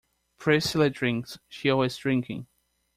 [0.39, 2.47] Priscilla drinks— she's always drinking.